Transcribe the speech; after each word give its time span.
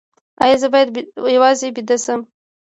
ایا 0.43 0.55
زه 0.61 0.67
باید 0.73 0.89
یوازې 1.35 1.67
ویده 1.75 1.97
شم؟ 2.03 2.21